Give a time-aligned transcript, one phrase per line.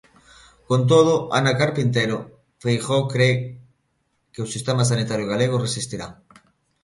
[0.69, 2.17] Con todo, Ana Carpintero,
[2.63, 3.29] Feijóo cre
[4.31, 6.07] que o sistema sanitario galego resistirá...